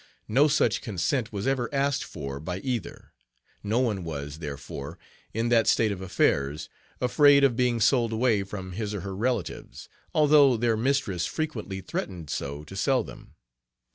No 0.27 0.47
such 0.47 0.81
consent 0.81 1.31
was 1.31 1.45
ever 1.45 1.71
asked 1.71 2.03
for 2.05 2.39
by 2.39 2.57
either. 2.61 3.13
No 3.61 3.77
one 3.77 4.03
was, 4.03 4.39
therefore, 4.39 4.97
in 5.31 5.49
that 5.49 5.67
state 5.67 5.91
of 5.91 6.01
affairs, 6.01 6.69
afraid 6.99 7.43
of 7.43 7.55
being 7.55 7.79
sold 7.79 8.11
away 8.11 8.41
from 8.41 8.71
his 8.71 8.95
or 8.95 9.01
her 9.01 9.15
relatives, 9.15 9.89
although 10.11 10.57
their 10.57 10.75
mistress 10.75 11.27
frequently 11.27 11.81
threatened 11.81 12.31
so 12.31 12.63
to 12.63 12.75
sell 12.75 13.03
them. 13.03 13.35